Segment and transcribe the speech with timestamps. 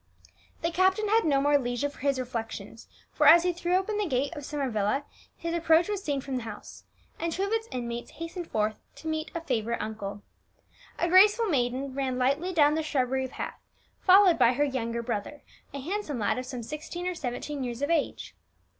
[0.63, 4.07] '"The captain had no more leisure for his reflections, for, as he threw open the
[4.07, 5.03] gate of Summer Villa,
[5.37, 6.85] his approach was seen from the house,
[7.19, 10.23] and two of its inmates hastened forth to meet a favourite uncle.
[10.97, 13.59] A graceful maiden ran lightly down the shrubbery path,
[13.99, 17.91] followed by her younger brother, a handsome lad of some sixteen or seventeen years of
[17.91, 18.35] age.